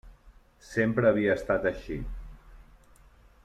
[0.69, 1.99] Sempre havia estat així.